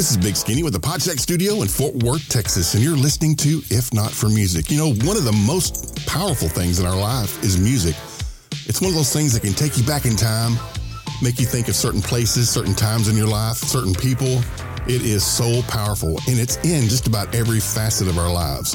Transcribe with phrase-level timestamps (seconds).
[0.00, 3.36] This is Big Skinny with the Podcheck Studio in Fort Worth, Texas, and you're listening
[3.36, 4.70] to If Not for Music.
[4.70, 7.94] You know, one of the most powerful things in our life is music.
[8.64, 10.54] It's one of those things that can take you back in time,
[11.20, 14.40] make you think of certain places, certain times in your life, certain people.
[14.88, 18.74] It is so powerful, and it's in just about every facet of our lives.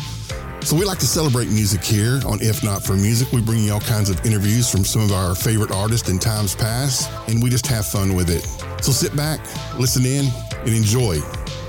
[0.62, 3.32] So we like to celebrate music here on If Not for Music.
[3.32, 6.54] We bring you all kinds of interviews from some of our favorite artists in times
[6.54, 8.44] past, and we just have fun with it.
[8.84, 9.39] So sit back,
[9.80, 10.32] listen in,
[10.66, 11.20] and enjoy,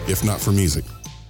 [0.09, 0.85] if not for music.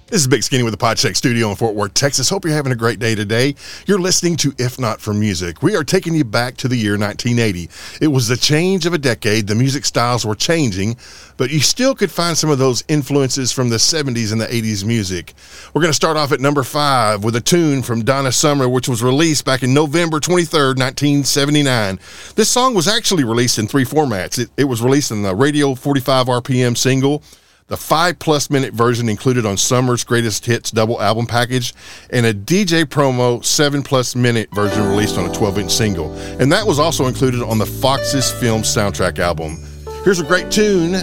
[0.09, 2.29] This is Big Skinny with the Podcheck Studio in Fort Worth, Texas.
[2.29, 3.55] Hope you're having a great day today.
[3.87, 5.61] You're listening to If Not For Music.
[5.61, 7.69] We are taking you back to the year 1980.
[7.99, 9.47] It was the change of a decade.
[9.47, 10.95] The music styles were changing,
[11.35, 14.85] but you still could find some of those influences from the 70s and the 80s
[14.85, 15.33] music.
[15.73, 18.87] We're going to start off at number five with a tune from Donna Summer, which
[18.87, 21.99] was released back in November 23rd, 1979.
[22.35, 24.39] This song was actually released in three formats.
[24.39, 27.23] It, it was released in the Radio 45 RPM single
[27.67, 31.73] the five plus minute version included on Summer's Greatest Hits double album package,
[32.09, 36.11] and a DJ promo seven plus minute version released on a 12 inch single.
[36.39, 39.57] And that was also included on the Foxes Film soundtrack album.
[40.03, 40.93] Here's a great tune,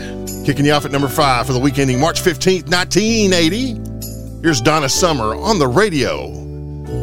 [0.44, 4.40] kicking you off at number five for the week ending March 15th, 1980.
[4.42, 6.28] Here's Donna Summer on the radio.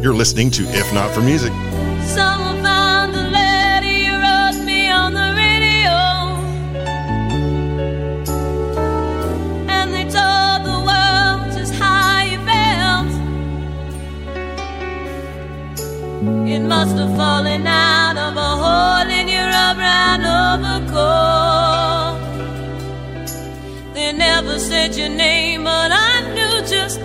[0.01, 1.51] You're listening to If Not for Music.
[2.07, 2.40] Someone
[16.23, 21.01] It must have fallen out of a hole in your brown overcoat.
[23.95, 27.03] They never said your name, but I knew just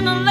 [0.00, 0.29] and a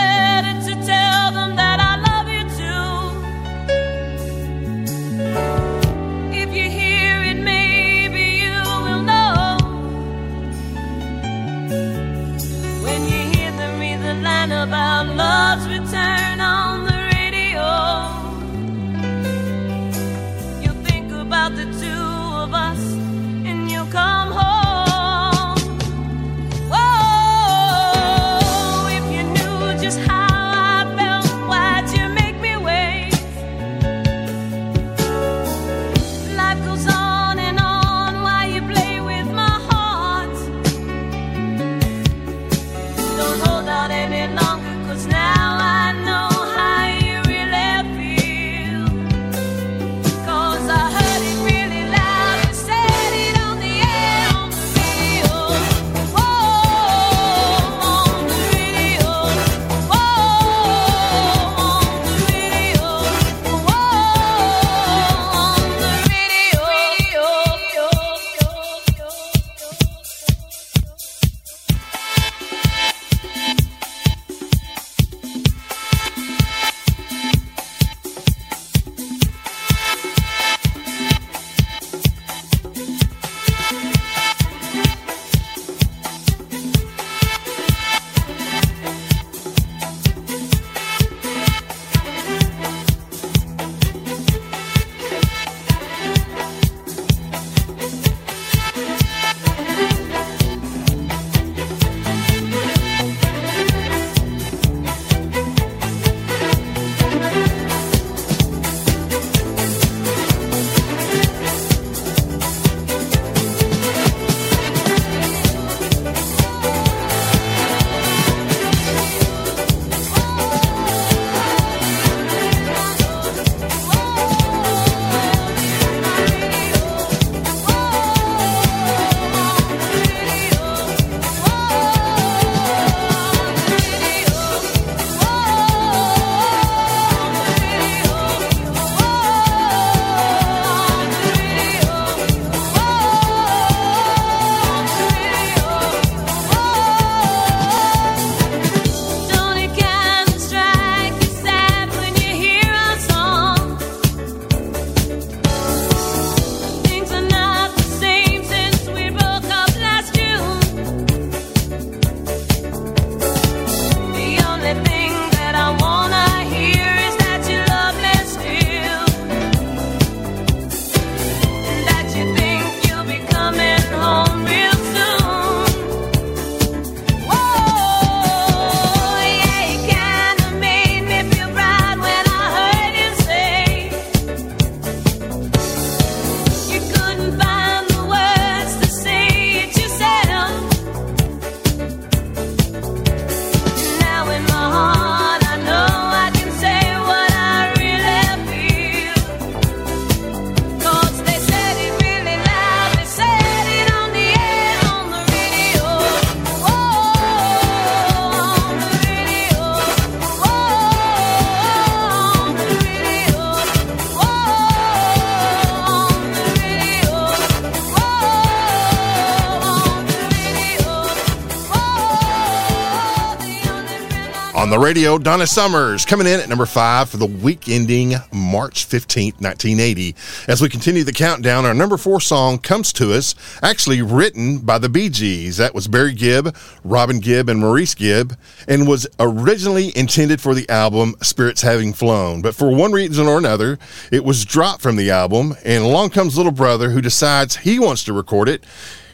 [224.89, 230.15] radio, Donna Summers coming in at number five for the week ending March 15th, 1980.
[230.47, 234.79] As we continue the countdown, our number four song comes to us, actually written by
[234.79, 235.57] the Bee Gees.
[235.57, 238.35] That was Barry Gibb, Robin Gibb, and Maurice Gibb,
[238.67, 242.41] and was originally intended for the album Spirits Having Flown.
[242.41, 243.77] But for one reason or another,
[244.11, 248.03] it was dropped from the album, and along comes Little Brother, who decides he wants
[248.05, 248.63] to record it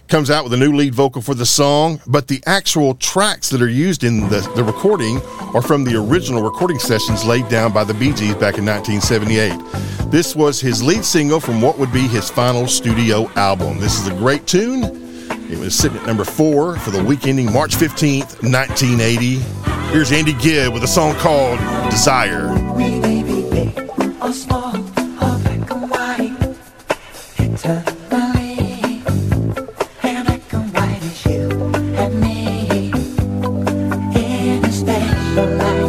[0.08, 3.62] comes out with a new lead vocal for the song, but the actual tracks that
[3.62, 5.22] are used in the, the recording
[5.54, 10.12] are from the original recording sessions laid down by the Bee Gees back in 1978.
[10.12, 13.80] This was his lead single from what would be his final studio album.
[13.80, 14.84] This is a great tune.
[15.52, 19.38] It was sitting at number four for the week ending March 15th, 1980.
[19.92, 21.60] Here's Andy Gibb with a song called
[21.90, 22.48] Desire.
[22.78, 23.06] Big
[24.22, 26.58] or small, or black white.
[27.38, 27.95] It turns
[35.38, 35.85] alive.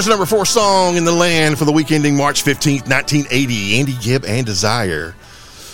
[0.00, 3.78] There's number four song in the land for the week ending March 15th, 1980.
[3.80, 5.14] Andy Gibb and Desire.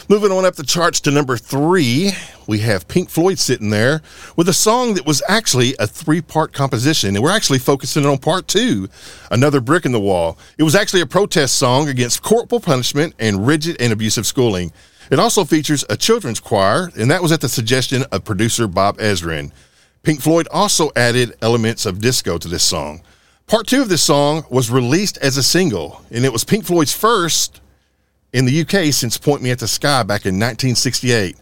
[0.09, 2.11] Moving on up the charts to number three,
[2.49, 4.03] we have Pink Floyd sitting there
[4.35, 7.15] with a song that was actually a three part composition.
[7.15, 8.89] And we're actually focusing on part two,
[9.31, 10.37] Another Brick in the Wall.
[10.59, 14.73] It was actually a protest song against corporal punishment and rigid and abusive schooling.
[15.09, 18.99] It also features a children's choir, and that was at the suggestion of producer Bob
[18.99, 19.53] Ezrin.
[20.03, 23.03] Pink Floyd also added elements of disco to this song.
[23.47, 26.93] Part two of this song was released as a single, and it was Pink Floyd's
[26.93, 27.61] first
[28.33, 31.37] in the UK since Point Me at the Sky back in 1968.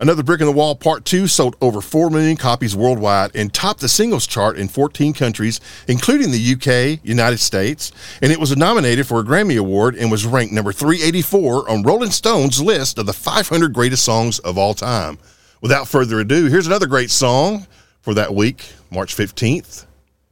[0.00, 3.80] Another Brick in the Wall Part 2 sold over 4 million copies worldwide and topped
[3.80, 7.92] the singles chart in 14 countries, including the UK, United States,
[8.22, 12.10] and it was nominated for a Grammy Award and was ranked number 384 on Rolling
[12.10, 15.18] Stone's list of the 500 greatest songs of all time.
[15.60, 17.66] Without further ado, here's another great song
[18.00, 19.84] for that week, March 15th,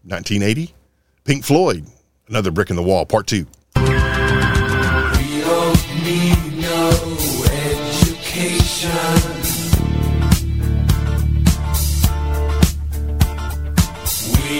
[0.04, 0.75] 1980.
[1.26, 1.84] Pink Floyd,
[2.28, 3.46] Another Brick in the Wall, Part 2.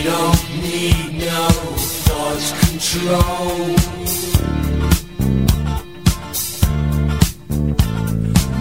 [0.02, 1.48] don't need no
[2.06, 3.66] thoughts control.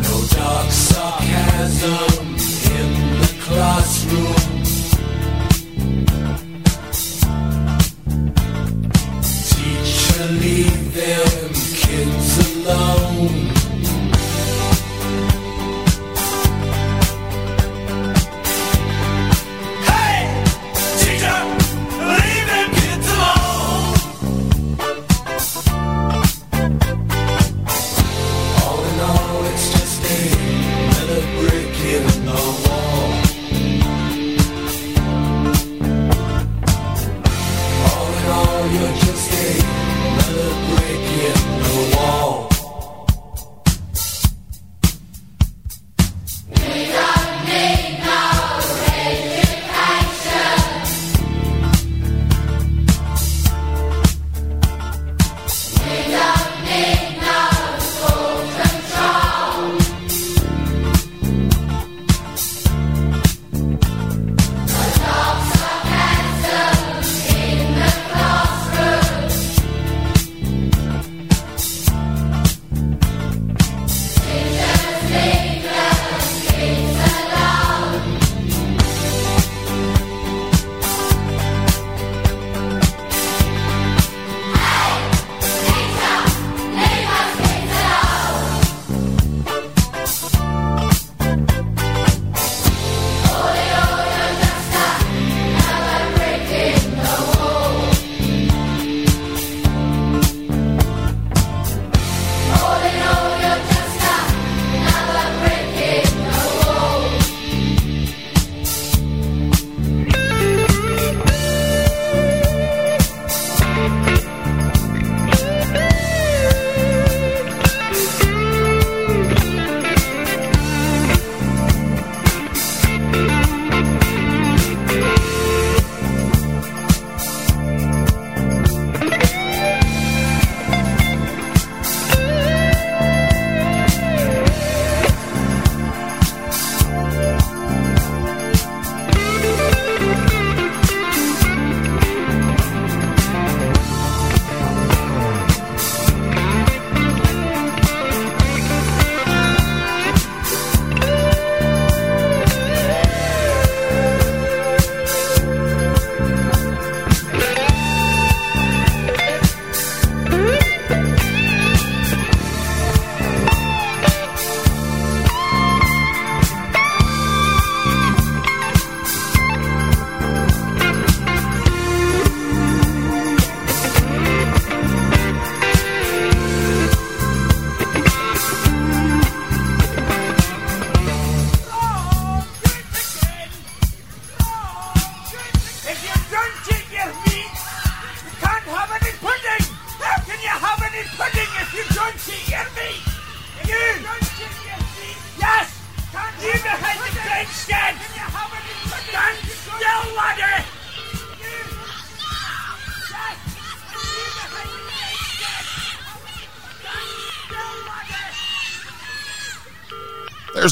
[0.02, 2.26] No dark sarcasm
[2.72, 4.45] in the classroom.
[12.66, 12.95] Kids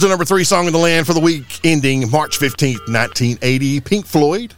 [0.04, 3.80] the number three song in the land for the week ending March 15th, 1980.
[3.80, 4.54] Pink Floyd,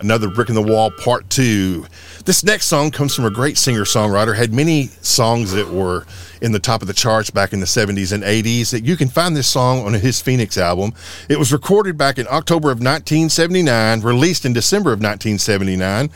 [0.00, 1.86] Another Brick in the Wall Part 2.
[2.24, 6.06] This next song comes from a great singer songwriter, had many songs that were
[6.40, 8.70] in the top of the charts back in the 70s and 80s.
[8.70, 10.92] That you can find this song on his Phoenix album.
[11.28, 16.10] It was recorded back in October of 1979, released in December of 1979.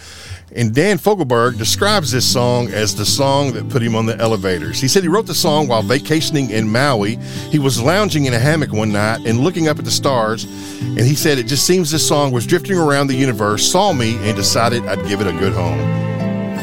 [0.55, 4.81] And Dan Fogelberg describes this song as the song that put him on the elevators.
[4.81, 7.17] He said he wrote the song while vacationing in Maui.
[7.51, 10.45] He was lounging in a hammock one night and looking up at the stars.
[10.81, 14.17] And he said, It just seems this song was drifting around the universe, saw me,
[14.29, 15.79] and decided I'd give it a good home.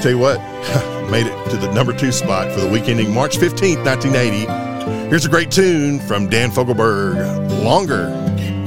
[0.01, 0.39] Tell you what,
[1.09, 5.09] made it to the number two spot for the week ending March 15th, 1980.
[5.09, 8.07] Here's a great tune from Dan Fogelberg Longer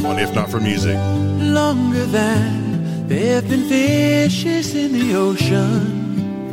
[0.06, 0.96] on If Not for Music.
[0.96, 2.69] Longer than
[3.11, 6.53] there have been fishes in the ocean,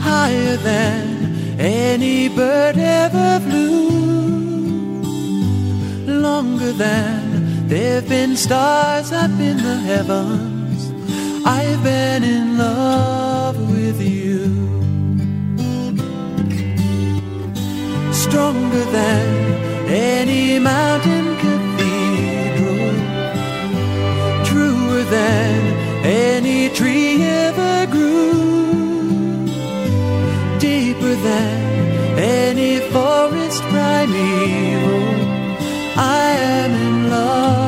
[0.00, 5.02] higher than any bird ever flew,
[6.20, 10.90] longer than there have been stars up in the heavens.
[11.46, 14.46] I've been in love with you.
[18.12, 19.26] Stronger than
[19.88, 21.35] any mountain
[25.10, 25.58] than
[26.04, 29.46] any tree ever grew,
[30.58, 35.06] deeper than any forest primeval.
[35.98, 37.65] I am in love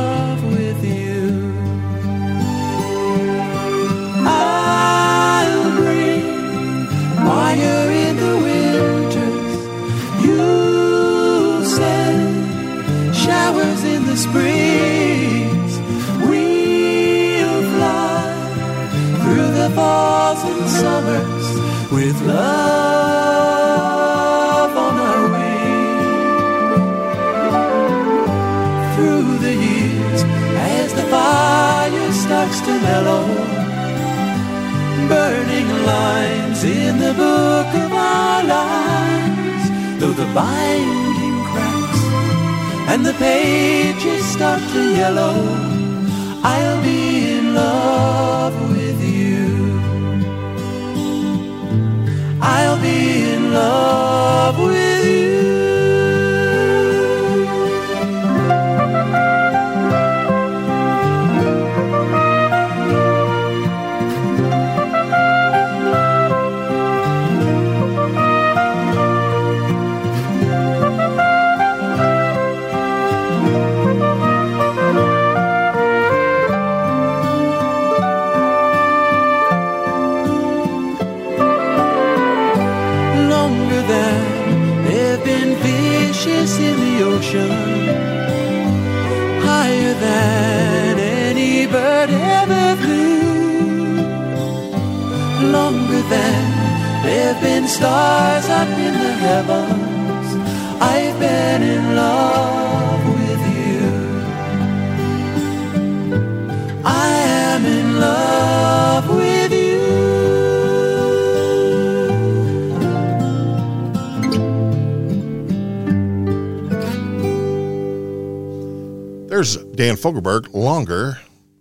[119.78, 121.18] Dan Fogelberg, Longer,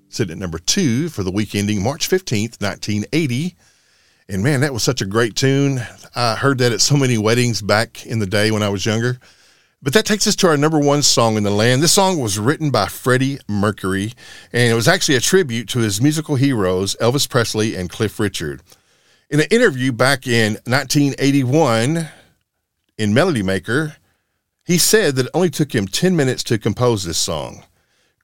[0.10, 3.56] sitting at number two for the week ending March 15th, 1980.
[4.28, 5.82] And man, that was such a great tune.
[6.16, 9.20] I heard that at so many weddings back in the day when I was younger.
[9.84, 11.84] But that takes us to our number one song in the land.
[11.84, 14.14] This song was written by Freddie Mercury,
[14.52, 18.64] and it was actually a tribute to his musical heroes, Elvis Presley and Cliff Richard.
[19.30, 22.10] In an interview back in 1981
[22.98, 23.98] in Melody Maker,
[24.66, 27.62] he said that it only took him 10 minutes to compose this song.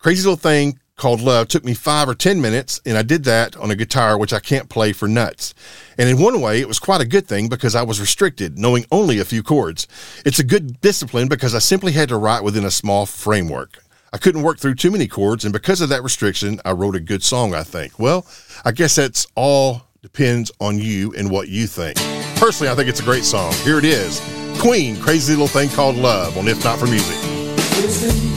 [0.04, 3.56] Crazy Little Thing called Love took me five or 10 minutes, and I did that
[3.56, 5.54] on a guitar, which I can't play for nuts.
[5.98, 8.84] And in one way, it was quite a good thing because I was restricted, knowing
[8.92, 9.88] only a few chords.
[10.26, 13.82] It's a good discipline because I simply had to write within a small framework.
[14.12, 17.00] I couldn't work through too many chords, and because of that restriction, I wrote a
[17.00, 17.98] good song, I think.
[17.98, 18.26] Well,
[18.66, 21.96] I guess that's all depends on you and what you think.
[22.36, 23.54] Personally, I think it's a great song.
[23.64, 24.20] Here it is
[24.60, 28.33] Queen, Crazy Little Thing Called Love on If Not for Music.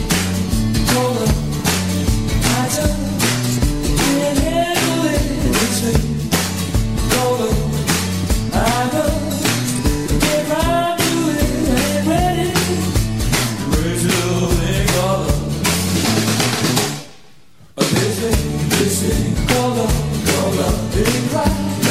[18.77, 19.03] Shakes
[19.57, 21.86] all over like a jelly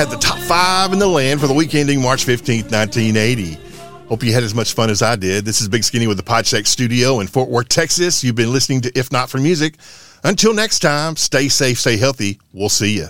[0.00, 3.58] had the top five in the land for the week ending March 15th, 1980.
[4.08, 5.44] Hope you had as much fun as I did.
[5.44, 8.24] This is Big Skinny with the Podcheck Studio in Fort Worth, Texas.
[8.24, 9.74] You've been listening to If Not for Music.
[10.24, 12.40] Until next time, stay safe, stay healthy.
[12.54, 13.08] We'll see you.